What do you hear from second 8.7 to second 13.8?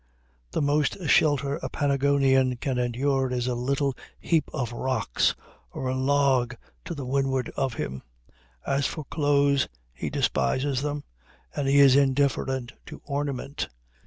for clothes, he despises them, and he is indifferent to ornament.